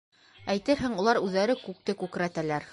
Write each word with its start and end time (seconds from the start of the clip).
Әйтерһең, 0.53 0.95
улар 1.03 1.21
үҙҙәре 1.27 1.59
күкте 1.63 1.99
күкрәтәләр. 2.05 2.69